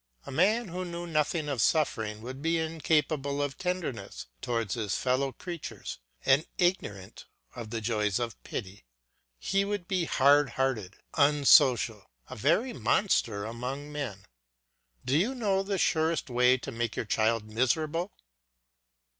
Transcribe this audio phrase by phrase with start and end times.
[0.25, 5.31] A man who knew nothing of suffering would be incapable of tenderness towards his fellow
[5.31, 8.83] creatures and ignorant of the joys of pity;
[9.37, 14.25] he would be hard hearted, unsocial, a very monster among men.
[15.05, 18.11] Do you know the surest way to make your child miserable?